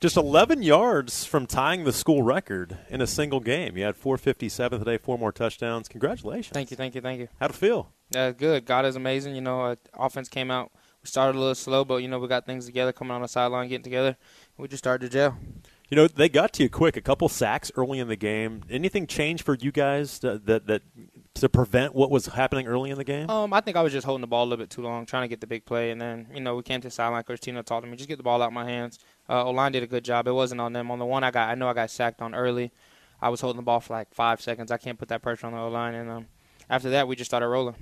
Just 0.00 0.16
11 0.16 0.62
yards 0.62 1.24
from 1.24 1.44
tying 1.44 1.82
the 1.82 1.92
school 1.92 2.22
record 2.22 2.78
in 2.88 3.00
a 3.00 3.06
single 3.06 3.40
game. 3.40 3.76
You 3.76 3.82
had 3.82 3.96
457 3.96 4.78
today, 4.78 4.96
four 4.96 5.18
more 5.18 5.32
touchdowns. 5.32 5.88
Congratulations. 5.88 6.54
Thank 6.54 6.70
you, 6.70 6.76
thank 6.76 6.94
you, 6.94 7.00
thank 7.00 7.18
you. 7.18 7.26
How'd 7.40 7.50
it 7.50 7.56
feel? 7.56 7.90
Uh, 8.14 8.30
good. 8.30 8.64
God 8.64 8.86
is 8.86 8.94
amazing. 8.94 9.34
You 9.34 9.40
know, 9.40 9.60
uh, 9.60 9.74
offense 9.94 10.28
came 10.28 10.52
out. 10.52 10.70
We 11.02 11.08
started 11.08 11.36
a 11.36 11.40
little 11.40 11.56
slow, 11.56 11.84
but, 11.84 11.96
you 11.96 12.06
know, 12.06 12.20
we 12.20 12.28
got 12.28 12.46
things 12.46 12.66
together, 12.66 12.92
coming 12.92 13.10
on 13.10 13.22
the 13.22 13.28
sideline, 13.28 13.68
getting 13.68 13.82
together. 13.82 14.16
We 14.56 14.68
just 14.68 14.84
started 14.84 15.10
to 15.10 15.12
gel. 15.12 15.36
You 15.88 15.96
know, 15.96 16.06
they 16.06 16.28
got 16.28 16.52
to 16.52 16.62
you 16.62 16.70
quick. 16.70 16.96
A 16.96 17.00
couple 17.00 17.28
sacks 17.28 17.72
early 17.74 17.98
in 17.98 18.06
the 18.06 18.14
game. 18.14 18.62
Anything 18.70 19.08
change 19.08 19.42
for 19.42 19.56
you 19.60 19.72
guys 19.72 20.20
that, 20.20 20.46
that, 20.46 20.68
that 20.68 20.82
to 21.40 21.48
prevent 21.48 21.94
what 21.94 22.10
was 22.10 22.26
happening 22.26 22.66
early 22.66 22.90
in 22.90 22.98
the 22.98 23.04
game? 23.04 23.28
Um, 23.30 23.52
I 23.52 23.60
think 23.60 23.76
I 23.76 23.82
was 23.82 23.92
just 23.92 24.04
holding 24.04 24.20
the 24.20 24.26
ball 24.26 24.44
a 24.44 24.46
little 24.46 24.62
bit 24.62 24.70
too 24.70 24.82
long, 24.82 25.06
trying 25.06 25.22
to 25.22 25.28
get 25.28 25.40
the 25.40 25.46
big 25.46 25.64
play, 25.64 25.90
and 25.90 26.00
then 26.00 26.28
you 26.34 26.40
know 26.40 26.56
we 26.56 26.62
came 26.62 26.80
to 26.80 26.90
sideline. 26.90 27.22
Coach 27.22 27.40
Tino 27.40 27.62
talked 27.62 27.84
to 27.84 27.90
me, 27.90 27.96
just 27.96 28.08
get 28.08 28.16
the 28.16 28.22
ball 28.22 28.42
out 28.42 28.48
of 28.48 28.52
my 28.52 28.64
hands. 28.64 28.98
Uh, 29.28 29.44
O 29.44 29.50
line 29.50 29.72
did 29.72 29.82
a 29.82 29.86
good 29.86 30.04
job. 30.04 30.26
It 30.26 30.32
wasn't 30.32 30.60
on 30.60 30.72
them. 30.72 30.90
On 30.90 30.98
the 30.98 31.06
one 31.06 31.24
I 31.24 31.30
got, 31.30 31.48
I 31.48 31.54
know 31.54 31.68
I 31.68 31.74
got 31.74 31.90
sacked 31.90 32.22
on 32.22 32.34
early. 32.34 32.70
I 33.20 33.28
was 33.28 33.40
holding 33.40 33.56
the 33.56 33.62
ball 33.64 33.80
for 33.80 33.94
like 33.94 34.14
five 34.14 34.40
seconds. 34.40 34.70
I 34.70 34.76
can't 34.76 34.98
put 34.98 35.08
that 35.08 35.22
pressure 35.22 35.46
on 35.46 35.52
the 35.52 35.58
O 35.58 35.68
line, 35.68 35.94
and 35.94 36.10
um, 36.10 36.26
after 36.70 36.90
that 36.90 37.08
we 37.08 37.16
just 37.16 37.30
started 37.30 37.48
rolling. 37.48 37.74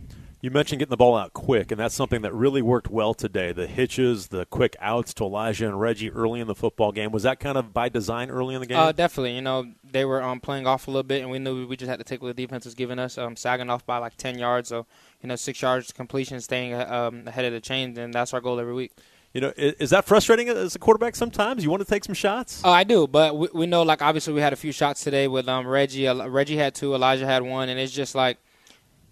You 0.43 0.51
mentioned 0.51 0.81
getting 0.81 0.91
the 0.91 0.99
ball 0.99 1.17
out 1.17 1.33
quick, 1.33 1.73
and 1.73 1.81
that's 1.81 1.95
something 1.95 2.21
that 2.21 2.35
really 2.35 2.61
worked 2.61 2.91
well 2.91 3.15
today. 3.15 3.53
The 3.53 3.67
hitches, 3.67 4.29
the 4.29 4.45
quick 4.45 4.77
outs 4.81 5.15
to 5.15 5.25
Elijah 5.25 5.67
and 5.67 5.81
Reggie 5.81 6.11
early 6.11 6.41
in 6.41 6.47
the 6.47 6.55
football 6.55 6.93
game. 6.93 7.11
Was 7.11 7.23
that 7.23 7.41
kind 7.41 7.57
of 7.57 7.73
by 7.73 7.89
design 7.89 8.29
early 8.29 8.55
in 8.55 8.61
the 8.61 8.67
game? 8.67 8.77
Uh, 8.77 8.93
definitely. 8.93 9.35
You 9.35 9.41
know, 9.41 9.73
they 9.83 10.05
were 10.05 10.23
um, 10.23 10.41
playing 10.41 10.67
off 10.67 10.89
a 10.89 10.91
little 10.91 11.05
bit, 11.05 11.23
and 11.23 11.31
we 11.31 11.39
knew 11.39 11.67
we 11.67 11.75
just 11.75 11.89
had 11.89 11.99
to 12.01 12.05
take 12.05 12.21
what 12.21 12.37
the 12.37 12.47
defense 12.47 12.67
was 12.67 12.75
giving 12.75 12.99
us, 12.99 13.17
um, 13.17 13.35
sagging 13.35 13.71
off 13.71 13.87
by 13.87 13.97
like 13.97 14.17
10 14.19 14.39
yards. 14.39 14.69
So, 14.69 14.87
you 15.23 15.29
know, 15.29 15.37
six 15.37 15.63
yards 15.63 15.91
completion, 15.91 16.39
staying 16.43 16.75
um, 16.75 17.27
ahead 17.27 17.47
of 17.47 17.53
the 17.55 17.61
chain, 17.61 17.97
and 17.97 18.13
that's 18.13 18.35
our 18.35 18.43
goal 18.43 18.61
every 18.61 18.75
week. 18.75 18.93
You 19.33 19.41
know, 19.41 19.53
is 19.57 19.91
that 19.91 20.05
frustrating 20.05 20.49
as 20.51 20.75
a 20.75 20.79
quarterback 20.79 21.17
sometimes? 21.17 21.65
You 21.65 21.71
want 21.71 21.83
to 21.83 21.89
take 21.89 22.05
some 22.05 22.15
shots? 22.15 22.61
Oh, 22.63 22.71
I 22.71 22.85
do, 22.85 23.07
but 23.07 23.37
we, 23.37 23.49
we 23.55 23.67
know, 23.67 23.83
like, 23.83 24.03
obviously 24.03 24.35
we 24.35 24.43
had 24.43 24.53
a 24.53 24.57
few 24.57 24.73
shots 24.73 25.03
today 25.03 25.29
with 25.29 25.49
um, 25.49 25.67
Reggie. 25.67 26.07
Reggie 26.09 26.57
had 26.57 26.75
two, 26.75 26.95
Elijah 26.95 27.27
had 27.27 27.43
one, 27.43 27.71
and 27.71 27.81
it's 27.81 27.93
just 27.93 28.15
like– 28.15 28.37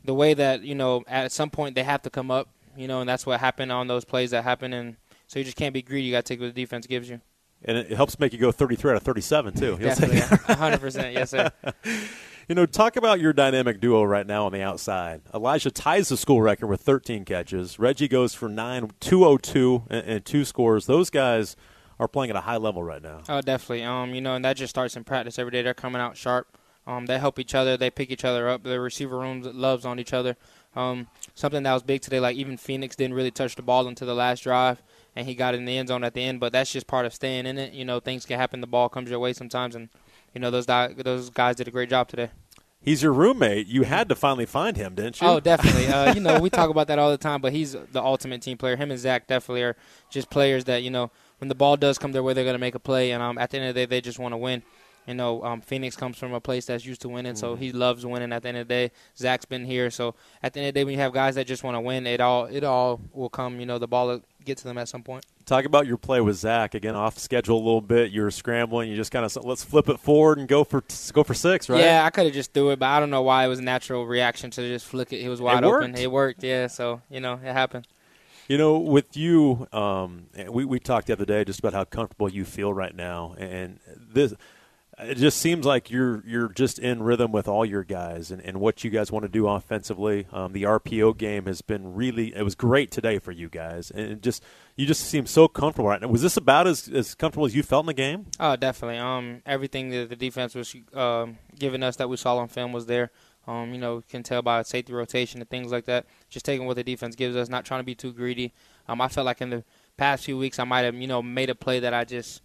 the 0.05 0.15
way 0.15 0.35
that 0.35 0.63
you 0.63 0.75
know 0.75 1.03
at 1.07 1.33
some 1.33 1.51
point 1.51 1.75
they 1.75 1.83
have 1.83 2.03
to 2.03 2.11
come 2.11 2.31
up, 2.31 2.49
you 2.77 2.89
know, 2.89 3.01
and 3.01 3.09
that's 3.09 3.27
what 3.27 3.41
happened 3.41 3.73
on 3.73 3.87
those 3.89 4.05
plays 4.05 4.31
that 4.31 4.45
happened, 4.45 4.75
and 4.75 4.97
so 5.27 5.39
you 5.39 5.45
just 5.45 5.57
can't 5.57 5.75
be 5.75 5.83
greedy. 5.83 6.07
You 6.07 6.13
got 6.13 6.25
to 6.25 6.35
take 6.35 6.41
what 6.41 6.55
the 6.55 6.63
defense 6.63 6.87
gives 6.87 7.09
you. 7.09 7.21
And 7.67 7.79
it 7.79 7.93
helps 7.93 8.19
make 8.19 8.35
you 8.35 8.39
go 8.39 8.53
33 8.53 8.91
out 8.91 8.97
of 8.99 9.03
37 9.03 9.55
too. 9.55 9.79
Definitely, 9.79 10.21
100 10.47 10.81
percent, 10.81 11.15
yes, 11.15 11.31
sir. 11.31 11.51
You 12.47 12.55
know, 12.55 12.67
talk 12.67 12.97
about 12.97 13.21
your 13.21 13.33
dynamic 13.33 13.81
duo 13.81 14.03
right 14.03 14.27
now 14.27 14.45
on 14.45 14.53
the 14.53 14.61
outside. 14.61 15.23
Elijah 15.33 15.71
ties 15.71 16.11
the 16.11 16.17
school 16.19 16.43
record 16.43 16.67
with 16.67 16.83
13 16.83 17.25
catches. 17.25 17.79
Reggie 17.79 18.07
goes 18.07 18.35
for 18.35 18.51
9, 18.51 18.91
202, 19.01 19.85
and, 19.89 20.07
and 20.07 20.25
two 20.27 20.45
scores. 20.45 20.85
Those 20.85 21.09
guys 21.09 21.57
are 21.99 22.07
playing 22.07 22.29
at 22.31 22.37
a 22.37 22.43
high 22.43 22.59
level 22.59 22.83
right 22.83 23.03
now. 23.03 23.23
Oh, 23.31 23.41
definitely. 23.41 23.85
Um, 23.85 24.15
you 24.15 24.21
know, 24.21 24.35
and 24.35 24.45
that 24.45 24.59
just 24.59 24.69
starts 24.69 24.95
in 24.95 25.05
practice 25.05 25.39
every 25.39 25.53
day. 25.53 25.63
They're 25.63 25.73
coming 25.73 26.03
out 26.03 26.19
sharp. 26.19 26.59
Um, 26.87 27.07
they 27.07 27.19
help 27.19 27.39
each 27.39 27.55
other. 27.55 27.77
They 27.77 27.91
pick 27.91 28.11
each 28.11 28.25
other 28.25 28.49
up. 28.49 28.63
The 28.63 28.79
receiver 28.81 29.19
rooms 29.19 29.47
loves 29.47 29.85
on 29.85 29.99
each 29.99 30.13
other. 30.13 30.37
Um, 30.77 31.07
something 31.35 31.63
that 31.63 31.73
was 31.73 31.83
big 31.83 32.03
today, 32.03 32.21
like 32.21 32.37
even 32.37 32.57
Phoenix 32.57 32.97
didn't 32.97 33.15
really 33.15 33.31
touch 33.31 33.55
the 33.55 33.63
ball 33.63 33.87
until 33.87 34.07
the 34.07 34.15
last 34.15 34.43
drive, 34.43 34.83
and 35.15 35.27
he 35.27 35.35
got 35.35 35.55
in 35.55 35.65
the 35.65 35.79
end 35.79 35.89
zone 35.89 36.05
at 36.05 36.15
the 36.15 36.23
end. 36.23 36.41
But 36.41 36.53
that's 36.53 36.73
just 36.73 36.87
part 36.87 37.07
of 37.07 37.15
staying 37.15 37.47
in 37.47 37.59
it. 37.59 37.73
You 37.73 37.85
know, 37.85 38.01
things 38.01 38.27
can 38.27 38.39
happen. 38.39 38.61
The 38.61 38.67
ball 38.67 38.89
comes 38.89 39.09
your 39.09 39.21
way 39.21 39.33
sometimes, 39.33 39.77
and 39.77 39.89
you 40.35 40.41
know 40.41 40.51
those 40.51 40.67
those 40.67 41.31
guys 41.31 41.57
did 41.57 41.69
a 41.69 41.71
great 41.71 41.91
job 41.91 42.09
today. 42.09 42.31
He's 42.81 43.03
your 43.03 43.13
roommate. 43.15 43.67
You 43.67 43.85
had 43.85 44.11
to 44.11 44.15
finally 44.15 44.45
find 44.45 44.77
him, 44.77 44.95
didn't 44.95 45.19
you? 45.19 45.27
Oh, 45.27 45.41
definitely. 45.41 45.87
uh, 45.87 46.13
you 46.13 46.21
know, 46.21 46.39
we 46.39 46.51
talk 46.51 46.69
about 46.69 46.87
that 46.89 46.99
all 46.99 47.11
the 47.11 47.17
time, 47.17 47.41
but 47.41 47.55
he's 47.55 47.73
the 47.73 48.03
ultimate 48.03 48.43
team 48.43 48.59
player. 48.59 48.77
Him 48.77 48.91
and 48.91 49.01
Zach 49.01 49.27
definitely 49.27 49.63
are 49.63 49.75
just 50.11 50.29
players 50.29 50.65
that 50.65 50.83
you 50.83 50.91
know 50.91 51.11
when 51.39 51.49
the 51.49 51.55
ball 51.55 51.77
does 51.77 51.99
come 51.99 52.13
their 52.13 52.23
way, 52.23 52.35
they're 52.35 52.45
going 52.45 52.55
to 52.55 52.59
make 52.59 52.75
a 52.75 52.81
play, 52.81 53.13
and 53.13 53.23
um, 53.23 53.39
at 53.39 53.51
the 53.51 53.59
end 53.59 53.69
of 53.69 53.75
the 53.75 53.83
day, 53.83 53.87
they 53.87 54.01
just 54.01 54.19
want 54.19 54.33
to 54.33 54.37
win. 54.37 54.63
You 55.07 55.15
know, 55.15 55.45
um, 55.45 55.61
Phoenix 55.61 55.97
comes 55.97 56.17
from 56.17 56.33
a 56.33 56.41
place 56.41 56.67
that's 56.67 56.87
used 56.87 57.03
to 57.03 57.09
winning, 57.09 57.33
mm-hmm. 57.33 57.41
so 57.41 57.57
he 57.57 57.73
loves 57.73 58.07
winning. 58.07 58.33
At 58.33 58.43
the 58.43 58.49
end 58.49 58.59
of 58.59 58.69
the 58.69 58.75
day, 58.75 58.93
Zach's 59.17 59.45
been 59.45 59.65
here, 59.65 59.91
so 59.91 60.15
at 60.43 60.55
the 60.55 60.61
end 60.61 60.69
of 60.69 60.75
the 60.75 60.81
day, 60.81 60.85
when 60.85 60.95
you 60.95 61.01
have 61.01 61.13
guys 61.13 61.35
that 61.35 61.47
just 61.47 61.63
want 61.63 61.75
to 61.75 61.81
win, 61.81 62.07
it 62.07 62.21
all 62.21 62.47
it 62.47 62.65
all 62.65 63.01
will 63.13 63.29
come. 63.29 63.61
You 63.61 63.67
know, 63.67 63.79
the 63.79 63.89
ball 63.89 64.07
will 64.09 64.23
get 64.45 64.59
to 64.59 64.65
them 64.65 64.79
at 64.79 64.89
some 64.89 65.03
point. 65.03 65.25
Talk 65.47 65.67
about 65.67 65.87
your 65.87 65.99
play 65.99 66.23
with 66.23 66.37
Zach 66.37 66.75
again, 66.75 66.95
off 66.95 67.19
schedule 67.19 67.57
a 67.57 67.65
little 67.65 67.83
bit. 67.83 68.13
You're 68.13 68.31
scrambling. 68.31 68.89
You 68.89 68.97
just 68.97 69.11
kind 69.11 69.27
of 69.27 69.45
let's 69.45 69.63
flip 69.63 69.91
it 69.91 70.01
forward 70.01 70.39
and 70.39 70.49
go 70.49 70.65
for 70.65 70.83
go 71.13 71.23
for 71.23 71.35
six, 71.35 71.69
right? 71.69 71.81
Yeah, 71.81 72.05
I 72.05 72.11
could 72.11 72.25
have 72.25 72.35
just 72.35 72.55
threw 72.55 72.71
it, 72.71 72.79
but 72.79 72.87
I 72.87 72.99
don't 72.99 73.11
know 73.11 73.23
why 73.23 73.45
it 73.45 73.49
was 73.49 73.59
a 73.59 73.63
natural 73.63 74.07
reaction 74.07 74.51
to 74.53 74.67
just 74.67 74.87
flick 74.87 75.13
it. 75.13 75.21
He 75.21 75.29
was 75.29 75.41
wide 75.41 75.63
it 75.63 75.67
open. 75.67 75.95
It 75.97 76.11
worked, 76.11 76.43
yeah. 76.43 76.69
So 76.69 77.03
you 77.11 77.21
know, 77.21 77.35
it 77.35 77.53
happened. 77.53 77.87
You 78.49 78.59
know, 78.59 78.79
with 78.79 79.17
you, 79.17 79.67
um, 79.73 80.27
we 80.49 80.65
we 80.65 80.79
talked 80.79 81.07
the 81.07 81.15
other 81.15 81.25
day 81.25 81.45
just 81.45 81.59
about 81.59 81.75
how 81.75 81.85
comfortable 81.85 82.31
you 82.31 82.45
feel 82.45 82.73
right 82.73 82.95
now, 82.95 83.35
and 83.39 83.81
this 83.97 84.35
it 84.99 85.17
just 85.17 85.39
seems 85.39 85.67
like 85.67 85.91
you're 85.91 86.23
you're 86.27 86.49
just 86.49 86.79
in 86.79 87.03
rhythm 87.03 87.33
with 87.33 87.49
all 87.49 87.65
your 87.65 87.85
guys 87.85 88.31
and, 88.31 88.41
and 88.43 88.61
what 88.61 88.85
you 88.85 88.91
guys 88.91 89.11
want 89.11 89.25
to 89.25 89.29
do 89.29 89.49
offensively. 89.49 90.27
Um, 90.33 90.53
the 90.53 90.63
RPO 90.65 91.17
game 91.17 91.47
has 91.47 91.63
been 91.63 91.95
really 91.95 92.35
it 92.35 92.43
was 92.43 92.55
great 92.55 92.91
today 92.91 93.19
for 93.19 93.33
you 93.33 93.49
guys, 93.49 93.91
and 93.91 94.23
just 94.23 94.43
you 94.77 94.87
just 94.87 95.03
seem 95.05 95.27
so 95.27 95.49
comfortable 95.49 95.89
right 95.89 96.01
now. 96.01 96.09
Was 96.09 96.23
this 96.23 96.37
about 96.37 96.67
as, 96.67 96.89
as 96.89 97.15
comfortable 97.15 97.47
as 97.47 97.55
you 97.55 97.63
felt 97.63 97.85
in 97.85 97.87
the 97.87 97.95
game? 97.95 98.27
Oh, 98.39 98.57
definitely. 98.57 98.99
Um, 98.99 99.43
everything 99.47 99.91
that 99.91 100.09
the 100.09 100.17
defense 100.17 100.55
was 100.55 100.75
um, 100.95 101.39
giving 101.59 101.83
us 101.83 101.97
that 101.97 102.09
we 102.09 102.17
saw 102.17 102.37
on 102.37 102.49
film 102.49 102.73
was 102.73 102.87
there. 102.87 103.11
Um, 103.47 103.75
you 103.75 103.79
know, 103.79 103.97
you 103.97 104.05
can 104.09 104.23
tell 104.23 104.43
by 104.43 104.63
safety 104.63 104.93
rotation 104.93 105.41
and 105.41 105.51
things 105.51 105.71
like 105.71 105.85
that. 105.87 106.07
Just 106.31 106.47
taking 106.47 106.67
what 106.67 106.77
the 106.77 106.85
defense 106.85 107.15
gives 107.15 107.37
us, 107.37 107.49
not 107.49 107.65
trying 107.65 107.81
to 107.81 107.85
be 107.85 107.95
too 107.95 108.13
greedy. 108.13 108.53
Um, 108.89 109.01
I 109.01 109.09
felt 109.09 109.27
like 109.27 109.41
in 109.41 109.51
the 109.51 109.65
past 109.97 110.25
few 110.25 110.39
weeks 110.39 110.59
I 110.59 110.65
might 110.65 110.83
have 110.83 110.95
you 110.95 111.07
know 111.07 111.23
made 111.23 111.51
a 111.51 111.55
play 111.55 111.81
that 111.81 111.95
I 111.95 112.05
just 112.05 112.43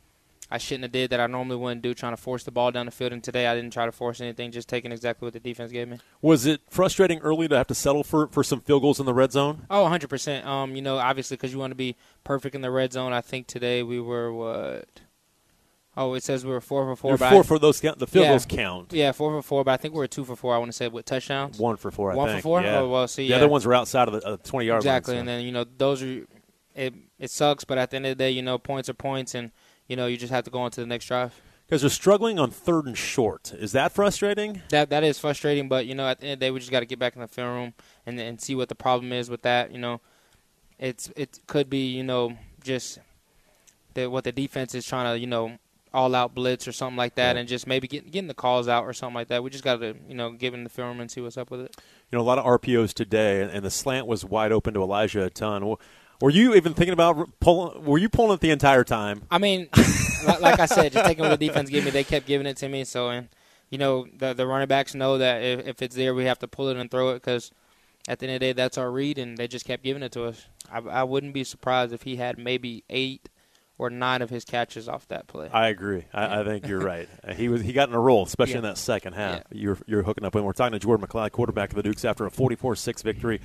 I 0.51 0.57
shouldn't 0.57 0.85
have 0.85 0.91
did 0.91 1.11
that 1.11 1.19
I 1.19 1.27
normally 1.27 1.57
wouldn't 1.57 1.83
do, 1.83 1.93
trying 1.93 2.13
to 2.13 2.21
force 2.21 2.43
the 2.43 2.51
ball 2.51 2.71
down 2.71 2.87
the 2.87 2.91
field. 2.91 3.13
And 3.13 3.23
today 3.23 3.45
I 3.47 3.55
didn't 3.55 3.71
try 3.71 3.85
to 3.85 3.91
force 3.91 4.19
anything, 4.19 4.51
just 4.51 4.67
taking 4.67 4.91
exactly 4.91 5.25
what 5.25 5.33
the 5.33 5.39
defense 5.39 5.71
gave 5.71 5.87
me. 5.87 5.99
Was 6.21 6.47
it 6.47 6.61
frustrating 6.69 7.19
early 7.19 7.47
to 7.47 7.55
have 7.55 7.67
to 7.67 7.75
settle 7.75 8.03
for, 8.03 8.27
for 8.27 8.43
some 8.43 8.61
field 8.61 8.81
goals 8.81 8.99
in 8.99 9.05
the 9.05 9.13
red 9.13 9.31
zone? 9.31 9.67
Oh, 9.69 9.85
100%. 9.85 10.45
Um, 10.45 10.75
you 10.75 10.81
know, 10.81 10.97
obviously 10.97 11.37
because 11.37 11.53
you 11.53 11.59
want 11.59 11.71
to 11.71 11.75
be 11.75 11.95
perfect 12.23 12.55
in 12.55 12.61
the 12.61 12.71
red 12.71 12.93
zone. 12.93 13.13
I 13.13 13.21
think 13.21 13.45
today 13.45 13.83
we 13.83 13.99
were 13.99 14.33
what? 14.33 15.01
Oh, 15.97 16.13
it 16.13 16.23
says 16.23 16.45
we 16.45 16.51
were 16.51 16.61
four 16.61 16.85
for 16.85 16.95
4 16.95 17.11
You're 17.11 17.17
four 17.17 17.43
for 17.43 17.59
those. 17.59 17.81
The 17.81 18.07
field 18.07 18.23
yeah, 18.23 18.29
goals 18.29 18.45
count. 18.45 18.93
Yeah, 18.93 19.11
four 19.11 19.31
for 19.31 19.41
four, 19.41 19.63
but 19.65 19.71
I 19.71 19.77
think 19.77 19.93
we 19.93 19.97
were 19.97 20.07
two 20.07 20.23
for 20.23 20.35
four. 20.35 20.55
I 20.55 20.57
want 20.57 20.71
to 20.71 20.77
say 20.77 20.87
with 20.87 21.03
touchdowns. 21.05 21.59
One 21.59 21.75
for 21.75 21.91
four. 21.91 22.13
I 22.13 22.15
One 22.15 22.29
think. 22.29 22.39
for 22.39 22.43
four. 22.43 22.61
Yeah. 22.61 22.79
Oh 22.79 22.89
well, 22.89 23.07
see, 23.07 23.23
the 23.23 23.31
yeah. 23.31 23.35
other 23.35 23.49
ones 23.49 23.65
were 23.65 23.73
outside 23.73 24.07
of 24.07 24.13
the 24.13 24.25
uh, 24.25 24.37
twenty 24.37 24.67
yard 24.67 24.79
exactly, 24.79 25.15
line. 25.15 25.23
Exactly, 25.23 25.33
and 25.33 25.41
then 25.41 25.45
you 25.45 25.51
know 25.51 25.65
those 25.77 26.01
are 26.01 26.25
it. 26.73 26.93
It 27.19 27.31
sucks, 27.31 27.65
but 27.65 27.77
at 27.77 27.89
the 27.89 27.97
end 27.97 28.05
of 28.05 28.11
the 28.11 28.23
day, 28.23 28.31
you 28.31 28.41
know 28.41 28.57
points 28.57 28.87
are 28.87 28.93
points, 28.93 29.35
and 29.35 29.51
you 29.89 29.97
know, 29.97 30.07
you 30.07 30.15
just 30.15 30.31
have 30.31 30.45
to 30.45 30.51
go 30.51 30.59
on 30.59 30.71
to 30.71 30.79
the 30.79 30.87
next 30.87 31.07
drive. 31.07 31.33
Because 31.67 31.81
they're 31.81 31.89
struggling 31.89 32.39
on 32.39 32.49
third 32.49 32.85
and 32.85 32.97
short. 32.97 33.53
Is 33.53 33.73
that 33.73 33.91
frustrating? 33.91 34.61
That 34.69 34.89
that 34.89 35.03
is 35.03 35.19
frustrating, 35.19 35.67
but 35.67 35.85
you 35.85 35.93
know, 35.93 36.07
at 36.07 36.19
the 36.19 36.27
end 36.27 36.33
of 36.33 36.39
the 36.39 36.45
day, 36.45 36.51
we 36.51 36.59
just 36.59 36.71
got 36.71 36.79
to 36.79 36.85
get 36.85 36.97
back 36.97 37.15
in 37.15 37.21
the 37.21 37.27
film 37.27 37.49
room 37.49 37.73
and 38.05 38.19
and 38.19 38.41
see 38.41 38.55
what 38.55 38.69
the 38.69 38.75
problem 38.75 39.11
is 39.11 39.29
with 39.29 39.43
that. 39.43 39.71
You 39.71 39.77
know, 39.77 40.01
it's 40.79 41.11
it 41.15 41.39
could 41.45 41.69
be 41.69 41.89
you 41.89 42.03
know 42.03 42.37
just 42.63 42.99
that 43.93 44.09
what 44.09 44.23
the 44.23 44.31
defense 44.31 44.73
is 44.73 44.87
trying 44.87 45.13
to 45.13 45.19
you 45.19 45.27
know 45.27 45.59
all 45.93 46.13
out 46.15 46.33
blitz 46.33 46.67
or 46.67 46.71
something 46.71 46.97
like 46.97 47.15
that, 47.15 47.35
yeah. 47.35 47.39
and 47.39 47.49
just 47.49 47.67
maybe 47.67 47.87
getting 47.87 48.09
getting 48.09 48.27
the 48.27 48.33
calls 48.33 48.67
out 48.67 48.85
or 48.85 48.93
something 48.93 49.15
like 49.15 49.27
that. 49.27 49.43
We 49.43 49.51
just 49.51 49.63
got 49.63 49.79
to 49.81 49.95
you 50.07 50.15
know 50.15 50.31
give 50.31 50.55
in 50.55 50.63
the 50.63 50.71
film 50.71 50.87
room 50.89 51.01
and 51.01 51.11
see 51.11 51.21
what's 51.21 51.37
up 51.37 51.51
with 51.51 51.61
it. 51.61 51.75
You 52.11 52.17
know, 52.17 52.23
a 52.23 52.25
lot 52.25 52.39
of 52.39 52.45
RPOs 52.45 52.93
today, 52.93 53.41
and 53.41 53.63
the 53.63 53.69
slant 53.69 54.07
was 54.07 54.25
wide 54.25 54.51
open 54.51 54.73
to 54.73 54.81
Elijah 54.81 55.23
a 55.23 55.29
ton. 55.29 55.75
Were 56.21 56.29
you 56.29 56.53
even 56.55 56.73
thinking 56.73 56.93
about 56.93 57.29
pulling? 57.39 57.85
Were 57.85 57.97
you 57.97 58.09
pulling 58.09 58.33
it 58.33 58.41
the 58.41 58.51
entire 58.51 58.83
time? 58.83 59.23
I 59.31 59.37
mean, 59.37 59.69
like 60.41 60.59
I 60.59 60.65
said, 60.65 60.91
just 60.91 61.05
taking 61.05 61.23
what 61.23 61.39
the 61.39 61.47
defense 61.47 61.69
gave 61.69 61.85
me. 61.85 61.91
They 61.91 62.03
kept 62.03 62.27
giving 62.27 62.45
it 62.45 62.57
to 62.57 62.67
me. 62.67 62.83
So, 62.83 63.09
and 63.09 63.29
you 63.69 63.77
know, 63.77 64.05
the 64.17 64.33
the 64.33 64.45
running 64.45 64.67
backs 64.67 64.93
know 64.93 65.17
that 65.17 65.41
if, 65.41 65.67
if 65.67 65.81
it's 65.81 65.95
there, 65.95 66.13
we 66.13 66.25
have 66.25 66.39
to 66.39 66.47
pull 66.47 66.67
it 66.67 66.77
and 66.77 66.91
throw 66.91 67.11
it 67.11 67.15
because 67.15 67.51
at 68.07 68.19
the 68.19 68.25
end 68.27 68.35
of 68.35 68.39
the 68.41 68.47
day, 68.47 68.53
that's 68.53 68.77
our 68.77 68.91
read, 68.91 69.17
and 69.17 69.37
they 69.37 69.47
just 69.47 69.65
kept 69.65 69.83
giving 69.83 70.03
it 70.03 70.11
to 70.13 70.25
us. 70.25 70.45
I, 70.69 70.79
I 70.79 71.03
wouldn't 71.03 71.33
be 71.33 71.45
surprised 71.45 71.93
if 71.93 72.03
he 72.03 72.17
had 72.17 72.37
maybe 72.37 72.83
eight 72.89 73.29
or 73.77 73.89
nine 73.89 74.21
of 74.21 74.29
his 74.29 74.43
catches 74.43 74.89
off 74.89 75.07
that 75.07 75.27
play. 75.27 75.49
I 75.53 75.69
agree. 75.69 76.03
I. 76.13 76.41
I 76.41 76.43
think 76.43 76.67
you're 76.67 76.81
right. 76.81 77.07
Uh, 77.23 77.33
he 77.33 77.47
was 77.47 77.61
he 77.61 77.71
got 77.71 77.87
in 77.87 77.95
a 77.95 77.99
roll, 77.99 78.23
especially 78.23 78.53
yeah. 78.53 78.59
in 78.59 78.63
that 78.63 78.77
second 78.77 79.13
half. 79.13 79.43
Yeah. 79.51 79.61
You're 79.61 79.77
you're 79.87 80.03
hooking 80.03 80.25
up. 80.25 80.35
And 80.35 80.43
we're 80.43 80.51
talking 80.51 80.73
to 80.73 80.79
Jordan 80.79 81.07
McCloud, 81.07 81.31
quarterback 81.31 81.69
of 81.69 81.77
the 81.77 81.83
Dukes, 81.83 82.03
after 82.03 82.25
a 82.25 82.31
44-6 82.31 83.03
victory 83.03 83.39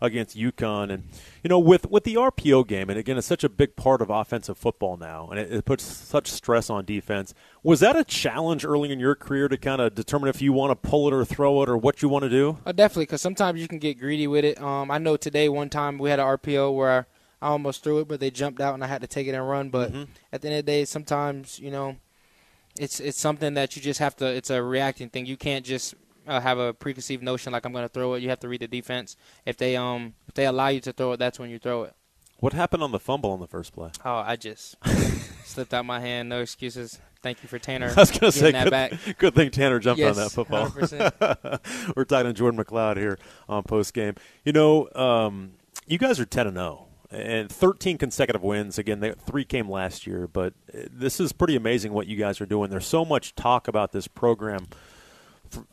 against 0.00 0.36
UConn. 0.36 0.90
And, 0.90 1.04
you 1.42 1.48
know, 1.48 1.58
with, 1.58 1.90
with 1.90 2.04
the 2.04 2.14
RPO 2.14 2.66
game, 2.66 2.90
and 2.90 2.98
again, 2.98 3.18
it's 3.18 3.26
such 3.26 3.44
a 3.44 3.48
big 3.48 3.76
part 3.76 4.00
of 4.00 4.10
offensive 4.10 4.56
football 4.56 4.96
now, 4.96 5.28
and 5.30 5.38
it, 5.38 5.52
it 5.52 5.64
puts 5.64 5.84
such 5.84 6.30
stress 6.30 6.70
on 6.70 6.84
defense. 6.84 7.34
Was 7.62 7.80
that 7.80 7.96
a 7.96 8.04
challenge 8.04 8.64
early 8.64 8.90
in 8.90 8.98
your 8.98 9.14
career 9.14 9.48
to 9.48 9.56
kind 9.56 9.80
of 9.80 9.94
determine 9.94 10.28
if 10.28 10.40
you 10.40 10.52
want 10.52 10.70
to 10.70 10.88
pull 10.88 11.08
it 11.08 11.14
or 11.14 11.24
throw 11.24 11.62
it 11.62 11.68
or 11.68 11.76
what 11.76 12.02
you 12.02 12.08
want 12.08 12.22
to 12.24 12.30
do? 12.30 12.58
Uh, 12.64 12.72
definitely, 12.72 13.04
because 13.04 13.20
sometimes 13.20 13.60
you 13.60 13.68
can 13.68 13.78
get 13.78 13.98
greedy 13.98 14.26
with 14.26 14.44
it. 14.44 14.60
Um, 14.60 14.90
I 14.90 14.98
know 14.98 15.16
today, 15.16 15.48
one 15.48 15.68
time, 15.68 15.98
we 15.98 16.10
had 16.10 16.18
an 16.18 16.26
RPO 16.26 16.74
where 16.74 17.06
I 17.42 17.48
almost 17.48 17.82
threw 17.82 18.00
it, 18.00 18.08
but 18.08 18.20
they 18.20 18.30
jumped 18.30 18.60
out 18.60 18.74
and 18.74 18.84
I 18.84 18.86
had 18.86 19.00
to 19.02 19.06
take 19.06 19.26
it 19.26 19.34
and 19.34 19.48
run. 19.48 19.70
But 19.70 19.92
mm-hmm. 19.92 20.10
at 20.32 20.42
the 20.42 20.48
end 20.48 20.58
of 20.58 20.66
the 20.66 20.72
day, 20.72 20.84
sometimes, 20.84 21.58
you 21.58 21.70
know, 21.70 21.96
it's 22.78 23.00
it's 23.00 23.18
something 23.18 23.54
that 23.54 23.76
you 23.76 23.82
just 23.82 24.00
have 24.00 24.16
to. 24.16 24.26
It's 24.26 24.50
a 24.50 24.62
reacting 24.62 25.08
thing. 25.08 25.26
You 25.26 25.36
can't 25.36 25.64
just 25.64 25.94
uh, 26.26 26.40
have 26.40 26.58
a 26.58 26.72
preconceived 26.72 27.22
notion 27.22 27.52
like 27.52 27.64
I'm 27.64 27.72
going 27.72 27.84
to 27.84 27.88
throw 27.88 28.14
it. 28.14 28.22
You 28.22 28.28
have 28.30 28.40
to 28.40 28.48
read 28.48 28.60
the 28.60 28.68
defense. 28.68 29.16
If 29.46 29.56
they 29.56 29.76
um 29.76 30.14
if 30.28 30.34
they 30.34 30.46
allow 30.46 30.68
you 30.68 30.80
to 30.80 30.92
throw 30.92 31.12
it, 31.12 31.18
that's 31.18 31.38
when 31.38 31.50
you 31.50 31.58
throw 31.58 31.84
it. 31.84 31.94
What 32.38 32.54
happened 32.54 32.82
on 32.82 32.92
the 32.92 32.98
fumble 32.98 33.32
on 33.32 33.40
the 33.40 33.46
first 33.46 33.72
play? 33.72 33.90
Oh, 34.04 34.16
I 34.16 34.36
just 34.36 34.76
Slipped 35.50 35.74
out 35.74 35.84
my 35.84 35.98
hand. 35.98 36.28
No 36.28 36.40
excuses. 36.40 37.00
Thank 37.22 37.42
you 37.42 37.48
for 37.48 37.58
Tanner. 37.58 37.92
I 37.96 38.00
was 38.00 38.12
going 38.12 38.32
to 38.32 38.38
say, 38.38 38.52
that 38.52 38.64
good, 38.64 38.70
back. 38.70 38.92
good 39.18 39.34
thing 39.34 39.50
Tanner 39.50 39.80
jumped 39.80 39.98
yes, 39.98 40.16
on 40.16 40.22
that 40.22 40.30
football. 40.30 40.68
100%. 40.68 41.92
We're 41.96 42.04
talking 42.04 42.26
to 42.28 42.32
Jordan 42.32 42.62
McCloud 42.62 42.96
here 42.96 43.18
on 43.48 43.64
post 43.64 43.92
game. 43.92 44.14
You 44.44 44.52
know, 44.52 44.88
um, 44.94 45.54
you 45.88 45.98
guys 45.98 46.20
are 46.20 46.24
ten 46.24 46.46
and 46.46 46.56
zero 46.56 46.86
and 47.10 47.50
13 47.50 47.98
consecutive 47.98 48.44
wins. 48.44 48.78
Again, 48.78 49.00
they, 49.00 49.12
three 49.12 49.44
came 49.44 49.68
last 49.68 50.06
year, 50.06 50.28
but 50.28 50.54
uh, 50.72 50.82
this 50.88 51.18
is 51.18 51.32
pretty 51.32 51.56
amazing 51.56 51.92
what 51.92 52.06
you 52.06 52.16
guys 52.16 52.40
are 52.40 52.46
doing. 52.46 52.70
There's 52.70 52.86
so 52.86 53.04
much 53.04 53.34
talk 53.34 53.66
about 53.66 53.90
this 53.90 54.06
program 54.06 54.68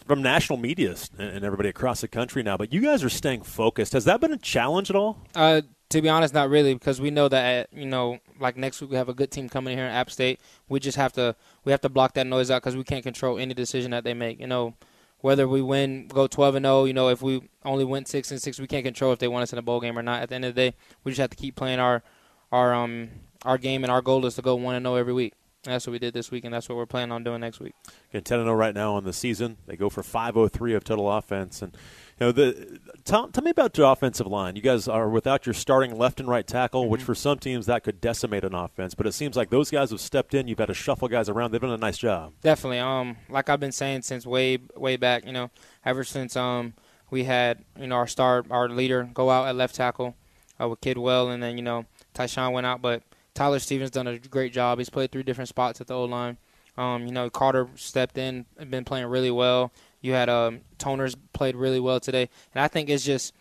from 0.06 0.21
national 0.21 0.57
media 0.57 0.95
and 1.18 1.44
everybody 1.44 1.69
across 1.69 2.01
the 2.01 2.07
country 2.07 2.44
now, 2.44 2.57
but 2.57 2.74
you 2.74 2.81
guys 2.81 3.03
are 3.03 3.09
staying 3.09 3.44
focused. 3.44 3.94
Has 3.94 4.06
that 4.06 4.21
been 4.21 4.33
a 4.33 4.38
challenge 4.38 4.89
at 4.89 4.95
all? 4.95 5.21
Uh, 5.35 5.62
to 5.89 6.01
be 6.01 6.09
honest, 6.09 6.33
not 6.33 6.50
really, 6.50 6.74
because 6.74 7.00
we 7.00 7.12
know 7.12 7.29
that 7.29 7.69
you 7.71 7.85
know, 7.85 8.19
like 8.39 8.57
next 8.57 8.81
week 8.81 8.89
we 8.89 8.97
have 8.97 9.09
a 9.09 9.13
good 9.13 9.31
team 9.31 9.47
coming 9.47 9.77
here 9.77 9.85
in 9.85 9.91
App 9.91 10.12
State. 10.12 10.41
We 10.68 10.79
just 10.79 10.97
have 10.97 11.13
to 11.13 11.35
we 11.63 11.71
have 11.71 11.81
to 11.81 11.89
block 11.89 12.13
that 12.15 12.27
noise 12.27 12.51
out 12.51 12.62
because 12.62 12.75
we 12.75 12.83
can't 12.83 13.03
control 13.03 13.38
any 13.38 13.53
decision 13.53 13.91
that 13.91 14.03
they 14.03 14.13
make. 14.13 14.39
You 14.39 14.47
know, 14.47 14.74
whether 15.21 15.47
we 15.47 15.62
win, 15.62 16.07
go 16.07 16.27
12 16.27 16.56
and 16.56 16.65
0, 16.65 16.85
you 16.85 16.94
know, 16.94 17.09
if 17.09 17.21
we 17.21 17.41
only 17.63 17.85
went 17.85 18.07
6 18.07 18.31
and 18.31 18.41
6, 18.41 18.59
we 18.59 18.68
can't 18.68 18.83
control 18.83 19.13
if 19.13 19.19
they 19.19 19.27
want 19.27 19.44
us 19.44 19.53
in 19.53 19.59
a 19.59 19.62
bowl 19.62 19.80
game 19.80 19.97
or 19.97 20.03
not. 20.03 20.21
At 20.21 20.30
the 20.30 20.35
end 20.35 20.45
of 20.45 20.56
the 20.56 20.62
day, 20.69 20.75
we 21.03 21.12
just 21.12 21.21
have 21.21 21.30
to 21.30 21.38
keep 21.38 21.56
playing 21.56 21.80
our 21.80 22.03
our 22.51 22.73
um 22.73 23.09
our 23.44 23.57
game 23.57 23.83
and 23.83 23.91
our 23.91 24.01
goal 24.01 24.25
is 24.25 24.35
to 24.35 24.41
go 24.41 24.56
1 24.56 24.75
and 24.75 24.85
0 24.85 24.95
every 24.95 25.13
week. 25.13 25.33
That's 25.63 25.86
what 25.86 25.92
we 25.92 26.00
did 26.00 26.13
this 26.13 26.31
week 26.31 26.45
and 26.45 26.54
that's 26.54 26.69
what 26.69 26.77
we're 26.77 26.86
planning 26.86 27.12
on 27.12 27.24
doing 27.24 27.42
next 27.42 27.59
week. 27.59 27.74
Okay, 28.09 28.21
10 28.21 28.39
and 28.39 28.48
0 28.48 28.56
right 28.56 28.74
now 28.74 28.94
on 28.95 29.04
the 29.04 29.12
season. 29.12 29.57
They 29.65 29.75
go 29.75 29.89
for 29.89 30.01
503 30.01 30.74
of 30.74 30.83
total 30.83 31.12
offense 31.12 31.62
and 31.62 31.75
you 32.19 32.25
know, 32.25 32.31
the 32.31 32.80
tell, 33.04 33.27
tell 33.27 33.44
me 33.44 33.51
about 33.51 33.77
your 33.77 33.92
offensive 33.92 34.27
line. 34.27 34.56
You 34.56 34.62
guys 34.62 34.88
are 34.88 35.07
without 35.07 35.45
your 35.45 35.54
starting 35.54 35.98
left 35.98 36.19
and 36.19 36.27
right 36.27 36.48
tackle, 36.48 36.83
mm-hmm. 36.83 36.92
which 36.92 37.04
for 37.04 37.13
some 37.13 37.38
teams 37.38 37.68
that 37.68 37.83
could 37.83 38.01
decimate 38.01 38.44
an 38.44 38.56
offense. 38.56 38.95
But 38.95 39.07
it 39.07 39.12
seems 39.12 39.36
like 39.36 39.50
those 39.50 39.69
guys 39.69 39.92
have 39.92 40.01
stepped 40.01 40.33
in. 40.33 40.48
You've 40.48 40.57
had 40.57 40.68
to 40.68 40.74
shuffle 40.74 41.07
guys 41.07 41.30
around. 41.30 41.51
They've 41.51 41.62
done 41.62 41.69
a 41.69 41.77
nice 41.77 41.98
job. 41.98 42.33
Definitely. 42.42 42.80
Um, 42.80 43.18
like 43.30 43.50
I've 43.50 43.59
been 43.59 43.71
saying 43.71 44.01
since 44.01 44.25
way 44.25 44.59
way 44.75 44.98
back. 44.98 45.25
You 45.25 45.33
know, 45.33 45.51
ever 45.86 46.04
since 46.04 46.36
um 46.36 46.74
we 47.09 47.25
had 47.25 47.63
you 47.80 47.88
know 47.88 47.95
our 47.95 48.07
star 48.07 48.44
our 48.50 48.69
leader 48.69 49.09
go 49.13 49.30
out 49.30 49.48
at 49.48 49.56
left 49.56 49.75
tackle 49.75 50.15
uh, 50.59 50.68
with 50.68 50.81
Kidwell, 50.81 51.31
and 51.31 51.42
then 51.42 51.57
you 51.57 51.63
know 51.63 51.86
Tyshawn 52.15 52.51
went 52.51 52.65
out, 52.65 52.81
but 52.81 53.04
Tyler 53.37 53.59
Stevens 53.59 53.91
done 53.91 54.07
a 54.07 54.17
great 54.17 54.51
job. 54.51 54.79
He's 54.79 54.89
played 54.89 55.11
three 55.11 55.21
different 55.21 55.47
spots 55.47 55.79
at 55.79 55.85
the 55.85 55.93
O 55.93 56.05
line. 56.05 56.39
Um, 56.75 57.05
you 57.05 57.11
know, 57.11 57.29
Carter 57.29 57.69
stepped 57.75 58.17
in 58.17 58.47
and 58.57 58.71
been 58.71 58.83
playing 58.83 59.05
really 59.05 59.29
well. 59.29 59.71
You 60.01 60.13
had 60.13 60.27
um, 60.27 60.61
Toners 60.79 61.15
played 61.33 61.55
really 61.55 61.79
well 61.79 61.99
today, 61.99 62.29
and 62.55 62.63
I 62.63 62.67
think 62.67 62.89
it's 62.89 63.05
just 63.05 63.35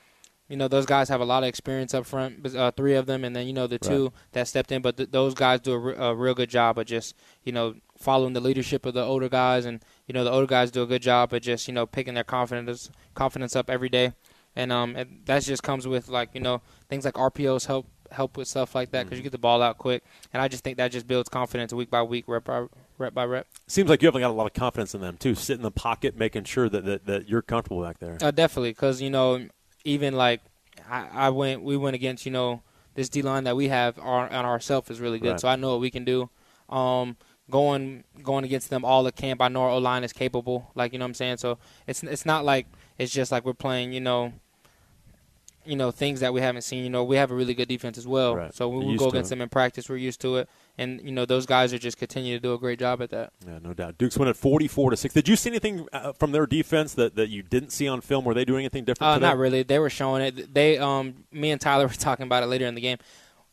you 0.48 0.56
know 0.58 0.68
those 0.68 0.84
guys 0.84 1.08
have 1.08 1.22
a 1.22 1.24
lot 1.24 1.44
of 1.44 1.48
experience 1.48 1.94
up 1.94 2.04
front, 2.04 2.54
uh, 2.54 2.72
three 2.72 2.94
of 2.94 3.06
them, 3.06 3.24
and 3.24 3.34
then 3.34 3.46
you 3.46 3.54
know 3.54 3.66
the 3.66 3.78
two 3.78 4.04
right. 4.04 4.12
that 4.32 4.48
stepped 4.48 4.70
in. 4.70 4.82
But 4.82 4.98
th- 4.98 5.12
those 5.12 5.32
guys 5.32 5.60
do 5.60 5.72
a, 5.72 5.78
re- 5.78 5.94
a, 5.96 6.14
real 6.14 6.34
good 6.34 6.50
job 6.50 6.78
of 6.78 6.84
just 6.84 7.14
you 7.42 7.52
know 7.52 7.76
following 7.96 8.34
the 8.34 8.40
leadership 8.40 8.84
of 8.84 8.92
the 8.92 9.02
older 9.02 9.30
guys, 9.30 9.64
and 9.64 9.82
you 10.06 10.12
know 10.12 10.24
the 10.24 10.30
older 10.30 10.46
guys 10.46 10.70
do 10.70 10.82
a 10.82 10.86
good 10.86 11.00
job 11.00 11.32
of 11.32 11.40
just 11.40 11.68
you 11.68 11.72
know 11.72 11.86
picking 11.86 12.12
their 12.12 12.24
confidence 12.24 12.90
confidence 13.14 13.56
up 13.56 13.70
every 13.70 13.88
day, 13.88 14.12
and 14.54 14.72
um 14.72 14.94
and 14.94 15.22
that 15.24 15.42
just 15.42 15.62
comes 15.62 15.86
with 15.88 16.08
like 16.10 16.28
you 16.34 16.40
know 16.40 16.60
things 16.90 17.06
like 17.06 17.14
RPOs 17.14 17.66
help 17.66 17.86
help 18.10 18.36
with 18.36 18.48
stuff 18.48 18.74
like 18.74 18.90
that 18.90 19.04
because 19.04 19.16
mm-hmm. 19.16 19.16
you 19.18 19.22
get 19.24 19.32
the 19.32 19.38
ball 19.38 19.62
out 19.62 19.78
quick, 19.78 20.02
and 20.32 20.42
I 20.42 20.48
just 20.48 20.64
think 20.64 20.76
that 20.76 20.92
just 20.92 21.06
builds 21.06 21.28
confidence 21.28 21.72
week 21.72 21.90
by 21.90 22.02
week, 22.02 22.24
rep 22.26 22.44
by 22.44 22.66
rep 22.98 23.14
by 23.14 23.24
rep. 23.24 23.46
Seems 23.66 23.88
like 23.88 24.02
you 24.02 24.06
haven't 24.06 24.20
got 24.20 24.30
a 24.30 24.34
lot 24.34 24.46
of 24.46 24.54
confidence 24.54 24.94
in 24.94 25.00
them 25.00 25.16
too. 25.16 25.34
Sit 25.34 25.56
in 25.56 25.62
the 25.62 25.70
pocket, 25.70 26.16
making 26.16 26.44
sure 26.44 26.68
that 26.68 26.84
that, 26.84 27.06
that 27.06 27.28
you're 27.28 27.42
comfortable 27.42 27.82
back 27.82 27.98
there. 27.98 28.18
Uh, 28.22 28.30
definitely, 28.30 28.70
because 28.70 29.00
you 29.00 29.10
know 29.10 29.46
even 29.84 30.14
like 30.14 30.40
I, 30.88 31.08
I, 31.12 31.30
went, 31.30 31.62
we 31.62 31.76
went 31.76 31.94
against 31.94 32.26
you 32.26 32.32
know 32.32 32.62
this 32.94 33.08
D 33.08 33.22
line 33.22 33.44
that 33.44 33.56
we 33.56 33.68
have 33.68 33.98
our, 33.98 34.30
on 34.30 34.44
ourselves 34.44 34.90
is 34.90 35.00
really 35.00 35.18
good, 35.18 35.32
right. 35.32 35.40
so 35.40 35.48
I 35.48 35.56
know 35.56 35.72
what 35.72 35.80
we 35.80 35.90
can 35.90 36.04
do. 36.04 36.30
Um, 36.68 37.16
going 37.48 38.04
going 38.22 38.44
against 38.44 38.70
them 38.70 38.84
all 38.84 39.06
at 39.06 39.16
camp, 39.16 39.40
I 39.40 39.48
know 39.48 39.62
our 39.62 39.70
O 39.70 39.78
line 39.78 40.04
is 40.04 40.12
capable. 40.12 40.70
Like 40.74 40.92
you 40.92 40.98
know 40.98 41.04
what 41.04 41.10
I'm 41.10 41.14
saying. 41.14 41.36
So 41.38 41.58
it's 41.86 42.02
it's 42.02 42.26
not 42.26 42.44
like 42.44 42.66
it's 42.98 43.12
just 43.12 43.32
like 43.32 43.44
we're 43.44 43.54
playing 43.54 43.92
you 43.92 44.00
know 44.00 44.32
you 45.66 45.76
know 45.76 45.90
things 45.90 46.20
that 46.20 46.32
we 46.32 46.40
haven't 46.40 46.62
seen. 46.62 46.84
You 46.84 46.90
know, 46.90 47.04
we 47.04 47.16
have 47.16 47.30
a 47.30 47.34
really 47.34 47.54
good 47.54 47.68
defense 47.68 47.98
as 47.98 48.06
well. 48.06 48.36
Right. 48.36 48.54
So 48.54 48.68
when 48.68 48.86
we 48.86 48.96
go 48.96 49.08
against 49.08 49.30
them 49.30 49.40
in 49.40 49.48
practice, 49.48 49.88
we're 49.88 49.96
used 49.96 50.20
to 50.22 50.36
it, 50.36 50.48
and 50.78 51.00
you 51.02 51.12
know 51.12 51.26
those 51.26 51.46
guys 51.46 51.72
are 51.72 51.78
just 51.78 51.98
continue 51.98 52.36
to 52.36 52.40
do 52.40 52.54
a 52.54 52.58
great 52.58 52.78
job 52.78 53.02
at 53.02 53.10
that. 53.10 53.32
Yeah, 53.46 53.58
no 53.62 53.74
doubt. 53.74 53.98
Duke's 53.98 54.16
win 54.16 54.28
at 54.28 54.36
forty-four 54.36 54.90
to 54.90 54.96
six. 54.96 55.14
Did 55.14 55.28
you 55.28 55.36
see 55.36 55.50
anything 55.50 55.86
uh, 55.92 56.12
from 56.12 56.32
their 56.32 56.46
defense 56.46 56.94
that, 56.94 57.16
that 57.16 57.28
you 57.28 57.42
didn't 57.42 57.70
see 57.70 57.88
on 57.88 58.00
film? 58.00 58.24
Were 58.24 58.34
they 58.34 58.44
doing 58.44 58.60
anything 58.60 58.84
different? 58.84 59.14
Uh, 59.14 59.18
not 59.18 59.38
really. 59.38 59.62
They 59.62 59.78
were 59.78 59.90
showing 59.90 60.22
it. 60.22 60.54
They, 60.54 60.78
um, 60.78 61.24
me 61.32 61.50
and 61.50 61.60
Tyler 61.60 61.86
were 61.88 61.94
talking 61.94 62.24
about 62.26 62.42
it 62.42 62.46
later 62.46 62.66
in 62.66 62.74
the 62.74 62.80
game. 62.80 62.98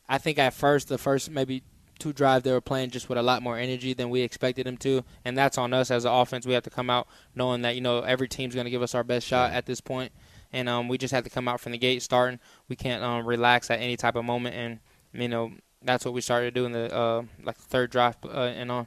I 0.08 0.18
think 0.18 0.38
at 0.38 0.54
first, 0.54 0.88
the 0.88 0.98
first 0.98 1.30
maybe 1.30 1.62
two 1.98 2.12
drives, 2.12 2.44
they 2.44 2.52
were 2.52 2.60
playing 2.60 2.90
just 2.90 3.08
with 3.08 3.18
a 3.18 3.22
lot 3.22 3.42
more 3.42 3.56
energy 3.56 3.94
than 3.94 4.10
we 4.10 4.20
expected 4.20 4.66
them 4.66 4.76
to, 4.78 5.04
and 5.24 5.36
that's 5.36 5.58
on 5.58 5.72
us 5.72 5.90
as 5.90 6.04
an 6.04 6.12
offense. 6.12 6.46
We 6.46 6.54
have 6.54 6.64
to 6.64 6.70
come 6.70 6.90
out 6.90 7.08
knowing 7.34 7.62
that 7.62 7.74
you 7.74 7.80
know 7.80 8.00
every 8.00 8.28
team's 8.28 8.54
going 8.54 8.66
to 8.66 8.70
give 8.70 8.82
us 8.82 8.94
our 8.94 9.04
best 9.04 9.26
shot 9.26 9.52
at 9.52 9.66
this 9.66 9.80
point 9.80 10.12
and 10.54 10.68
um, 10.68 10.88
we 10.88 10.96
just 10.96 11.12
have 11.12 11.24
to 11.24 11.30
come 11.30 11.48
out 11.48 11.60
from 11.60 11.72
the 11.72 11.78
gate 11.78 12.00
starting. 12.00 12.38
We 12.68 12.76
can't 12.76 13.02
um, 13.02 13.26
relax 13.26 13.70
at 13.70 13.80
any 13.80 13.96
type 13.96 14.14
of 14.14 14.24
moment, 14.24 14.54
and 14.54 14.78
you 15.12 15.28
know 15.28 15.52
that's 15.82 16.04
what 16.04 16.14
we 16.14 16.20
started 16.20 16.54
doing 16.54 16.72
the 16.72 16.94
uh, 16.94 17.24
like 17.42 17.58
the 17.58 17.64
third 17.64 17.90
drive 17.90 18.16
uh, 18.24 18.52
and 18.54 18.70
on. 18.70 18.86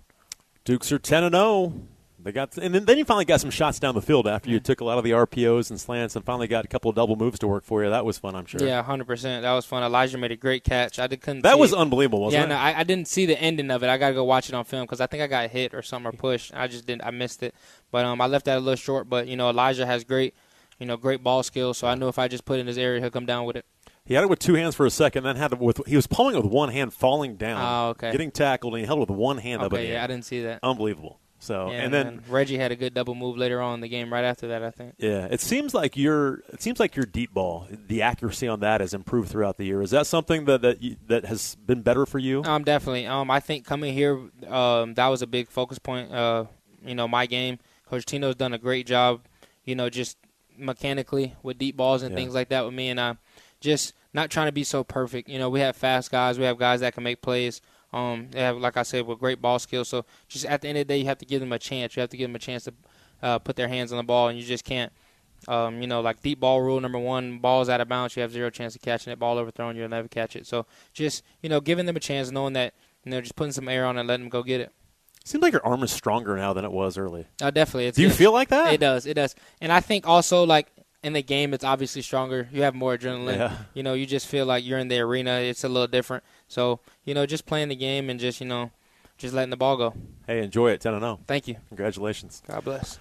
Dukes 0.63 0.91
are 0.91 0.97
ten 0.97 1.23
and 1.23 1.35
zero. 1.35 1.43
Oh. 1.43 1.73
They 2.19 2.31
got, 2.31 2.57
and 2.57 2.73
then 2.73 2.97
you 2.97 3.05
finally 3.05 3.25
got 3.25 3.39
some 3.39 3.51
shots 3.51 3.79
down 3.79 3.93
the 3.93 4.01
field 4.01 4.27
after 4.27 4.49
you 4.49 4.59
took 4.59 4.81
a 4.81 4.83
lot 4.83 4.97
of 4.97 5.03
the 5.03 5.11
RPOs 5.11 5.69
and 5.69 5.79
slants, 5.79 6.15
and 6.15 6.25
finally 6.25 6.47
got 6.47 6.65
a 6.65 6.67
couple 6.67 6.89
of 6.89 6.95
double 6.95 7.15
moves 7.15 7.37
to 7.39 7.47
work 7.47 7.63
for 7.63 7.83
you. 7.83 7.91
That 7.91 8.05
was 8.05 8.17
fun, 8.17 8.35
I'm 8.35 8.45
sure. 8.45 8.61
Yeah, 8.61 8.81
hundred 8.81 9.05
percent. 9.05 9.43
That 9.43 9.53
was 9.53 9.65
fun. 9.65 9.83
Elijah 9.83 10.17
made 10.17 10.31
a 10.31 10.35
great 10.35 10.63
catch. 10.63 10.97
I 10.99 11.05
did, 11.07 11.21
couldn't. 11.21 11.43
That 11.43 11.59
was 11.59 11.73
it. 11.73 11.77
unbelievable, 11.77 12.21
wasn't 12.21 12.39
yeah, 12.39 12.45
it? 12.45 12.49
no, 12.49 12.55
I, 12.55 12.79
I, 12.79 12.83
didn't 12.83 13.07
see 13.07 13.27
the 13.27 13.39
ending 13.39 13.69
of 13.69 13.83
it. 13.83 13.89
I 13.89 13.97
got 13.97 14.09
to 14.09 14.13
go 14.15 14.23
watch 14.23 14.49
it 14.49 14.55
on 14.55 14.65
film 14.65 14.83
because 14.83 14.99
I 14.99 15.05
think 15.05 15.21
I 15.21 15.27
got 15.27 15.51
hit 15.51 15.75
or 15.75 15.83
something 15.83 16.09
or 16.09 16.11
pushed. 16.11 16.53
I 16.55 16.67
just 16.67 16.87
didn't. 16.87 17.05
I 17.05 17.11
missed 17.11 17.43
it, 17.43 17.53
but 17.91 18.03
um, 18.03 18.19
I 18.19 18.25
left 18.25 18.45
that 18.45 18.57
a 18.57 18.59
little 18.59 18.75
short. 18.75 19.07
But 19.07 19.27
you 19.27 19.37
know, 19.37 19.49
Elijah 19.49 19.85
has 19.85 20.03
great 20.03 20.33
you 20.79 20.85
know, 20.85 20.97
great 20.97 21.23
ball 21.23 21.43
skills. 21.43 21.77
So 21.77 21.87
I 21.87 21.95
know 21.95 22.07
if 22.07 22.19
I 22.19 22.27
just 22.27 22.45
put 22.45 22.59
in 22.59 22.67
his 22.67 22.77
area, 22.77 23.01
he'll 23.01 23.11
come 23.11 23.25
down 23.25 23.45
with 23.45 23.55
it. 23.55 23.65
He 24.05 24.13
had 24.13 24.23
it 24.23 24.29
with 24.29 24.39
two 24.39 24.53
hands 24.53 24.73
for 24.73 24.85
a 24.85 24.89
second, 24.89 25.23
then 25.23 25.35
had 25.35 25.51
it 25.51 25.59
with 25.59 25.85
he 25.85 25.97
was 25.97 26.07
pulling 26.07 26.35
it 26.35 26.41
with 26.41 26.51
one 26.51 26.69
hand, 26.69 26.93
falling 26.93 27.35
down, 27.35 27.61
oh, 27.61 27.89
okay. 27.89 28.11
getting 28.11 28.31
tackled, 28.31 28.73
and 28.73 28.81
he 28.81 28.85
held 28.85 28.99
it 28.99 29.09
with 29.09 29.17
one 29.17 29.37
hand 29.37 29.61
okay, 29.61 29.65
up 29.65 29.71
the 29.71 29.85
yeah. 29.85 30.03
I 30.03 30.07
didn't 30.07 30.25
see 30.25 30.43
that. 30.43 30.59
Unbelievable. 30.63 31.19
So 31.39 31.69
yeah, 31.71 31.83
and 31.83 31.93
then 31.93 32.23
Reggie 32.29 32.57
had 32.57 32.71
a 32.71 32.75
good 32.75 32.93
double 32.93 33.13
move 33.13 33.37
later 33.37 33.61
on 33.61 33.75
in 33.75 33.81
the 33.81 33.87
game. 33.87 34.11
Right 34.11 34.23
after 34.23 34.47
that, 34.47 34.63
I 34.63 34.71
think. 34.71 34.95
Yeah, 34.97 35.27
it 35.29 35.39
seems 35.39 35.73
like 35.73 35.95
your 35.95 36.39
it 36.51 36.61
seems 36.61 36.79
like 36.79 36.95
your 36.95 37.05
deep 37.05 37.33
ball, 37.33 37.67
the 37.69 38.01
accuracy 38.01 38.47
on 38.47 38.61
that 38.61 38.81
has 38.81 38.93
improved 38.93 39.29
throughout 39.29 39.57
the 39.57 39.65
year. 39.65 39.81
Is 39.81 39.91
that 39.91 40.07
something 40.07 40.45
that 40.45 40.61
that 40.61 40.81
you, 40.81 40.95
that 41.07 41.25
has 41.25 41.55
been 41.55 41.81
better 41.81 42.05
for 42.05 42.17
you? 42.17 42.43
Um, 42.43 42.63
definitely. 42.63 43.05
Um, 43.05 43.29
I 43.29 43.39
think 43.39 43.65
coming 43.65 43.93
here, 43.93 44.19
um, 44.47 44.95
that 44.95 45.07
was 45.07 45.21
a 45.21 45.27
big 45.27 45.49
focus 45.49 45.77
point. 45.77 46.11
Uh, 46.11 46.45
you 46.83 46.95
know, 46.95 47.07
my 47.07 47.25
game. 47.25 47.59
Coach 47.87 48.05
Tino's 48.05 48.35
done 48.35 48.53
a 48.53 48.57
great 48.57 48.87
job. 48.87 49.21
You 49.63 49.75
know, 49.75 49.89
just 49.89 50.17
mechanically 50.57 51.35
with 51.43 51.57
deep 51.57 51.77
balls 51.77 52.03
and 52.03 52.11
yeah. 52.11 52.17
things 52.17 52.33
like 52.33 52.49
that 52.49 52.65
with 52.65 52.73
me, 52.73 52.89
and 52.89 52.99
I 52.99 53.17
just 53.59 53.93
not 54.13 54.29
trying 54.29 54.47
to 54.47 54.51
be 54.51 54.63
so 54.63 54.83
perfect. 54.83 55.29
You 55.29 55.39
know, 55.39 55.49
we 55.49 55.59
have 55.59 55.75
fast 55.75 56.11
guys, 56.11 56.39
we 56.39 56.45
have 56.45 56.57
guys 56.57 56.81
that 56.81 56.93
can 56.93 57.03
make 57.03 57.21
plays. 57.21 57.61
Um, 57.93 58.27
they 58.31 58.41
have, 58.41 58.57
like 58.57 58.77
I 58.77 58.83
said, 58.83 59.05
with 59.05 59.19
great 59.19 59.41
ball 59.41 59.59
skills. 59.59 59.87
So 59.87 60.05
just 60.27 60.45
at 60.45 60.61
the 60.61 60.67
end 60.67 60.77
of 60.77 60.87
the 60.87 60.93
day, 60.93 60.97
you 60.99 61.05
have 61.05 61.19
to 61.19 61.25
give 61.25 61.39
them 61.39 61.53
a 61.53 61.59
chance. 61.59 61.95
You 61.95 62.01
have 62.01 62.09
to 62.09 62.17
give 62.17 62.29
them 62.29 62.35
a 62.35 62.39
chance 62.39 62.65
to 62.65 62.73
uh, 63.21 63.39
put 63.39 63.55
their 63.55 63.67
hands 63.67 63.91
on 63.91 63.97
the 63.97 64.03
ball, 64.03 64.27
and 64.27 64.37
you 64.37 64.45
just 64.45 64.65
can't. 64.65 64.91
Um, 65.47 65.81
you 65.81 65.87
know, 65.87 66.01
like 66.01 66.21
deep 66.23 66.39
ball 66.39 66.61
rule 66.61 66.81
number 66.81 66.97
one, 66.97 67.37
balls 67.37 67.69
out 67.69 67.79
of 67.79 67.87
bounds, 67.87 68.15
you 68.15 68.23
have 68.23 68.31
zero 68.31 68.49
chance 68.49 68.75
of 68.75 68.81
catching 68.81 69.13
it. 69.13 69.19
Ball 69.19 69.37
overthrown, 69.37 69.75
you'll 69.75 69.87
never 69.87 70.07
catch 70.07 70.35
it. 70.35 70.47
So 70.47 70.65
just 70.93 71.23
you 71.41 71.49
know, 71.49 71.61
giving 71.61 71.85
them 71.85 71.95
a 71.95 71.99
chance, 71.99 72.31
knowing 72.31 72.53
that 72.53 72.73
you 73.03 73.11
know, 73.11 73.21
just 73.21 73.35
putting 73.35 73.53
some 73.53 73.69
air 73.69 73.85
on 73.85 73.97
it, 73.97 74.01
and 74.01 74.09
letting 74.09 74.25
them 74.25 74.29
go 74.29 74.41
get 74.41 74.61
it. 74.61 74.71
Seems 75.27 75.41
like 75.41 75.51
your 75.51 75.65
arm 75.65 75.83
is 75.83 75.91
stronger 75.91 76.37
now 76.37 76.53
than 76.53 76.63
it 76.63 76.71
was 76.71 76.97
early. 76.97 77.27
Oh, 77.41 77.51
definitely. 77.51 77.91
Do 77.91 78.01
you 78.01 78.09
feel 78.09 78.31
like 78.31 78.47
that? 78.47 78.71
It 78.71 78.79
does. 78.79 79.05
It 79.05 79.15
does. 79.15 79.35
And 79.59 79.73
I 79.73 79.81
think 79.81 80.07
also 80.07 80.45
like 80.45 80.69
in 81.03 81.11
the 81.11 81.21
game, 81.21 81.53
it's 81.53 81.65
obviously 81.65 82.01
stronger. 82.01 82.47
You 82.49 82.61
have 82.61 82.73
more 82.73 82.97
adrenaline. 82.97 83.37
Yeah. 83.37 83.57
You 83.73 83.83
know, 83.83 83.93
you 83.93 84.05
just 84.05 84.25
feel 84.25 84.45
like 84.45 84.65
you're 84.65 84.79
in 84.79 84.87
the 84.87 84.99
arena. 84.99 85.39
It's 85.39 85.65
a 85.65 85.67
little 85.67 85.87
different. 85.87 86.23
So, 86.47 86.79
you 87.03 87.13
know, 87.13 87.25
just 87.25 87.45
playing 87.45 87.67
the 87.67 87.75
game 87.75 88.09
and 88.09 88.21
just, 88.21 88.39
you 88.39 88.47
know, 88.47 88.71
just 89.17 89.33
letting 89.33 89.49
the 89.49 89.57
ball 89.57 89.75
go. 89.75 89.93
Hey, 90.25 90.41
enjoy 90.41 90.71
it. 90.71 90.79
10 90.79 90.93
and 90.93 91.01
0. 91.01 91.19
Thank 91.27 91.49
you. 91.49 91.57
Congratulations. 91.67 92.41
God 92.47 92.63
bless. 92.63 92.95